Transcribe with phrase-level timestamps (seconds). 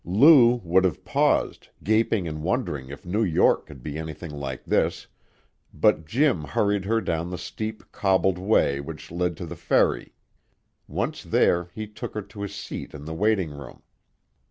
[0.03, 5.05] Lou would have paused, gaping and wondering if New York could be anything like this,
[5.71, 10.15] but Jim hurried her down the steep, cobbled way which led to the ferry.
[10.87, 13.83] Once there, he took her to a seat in the waiting room.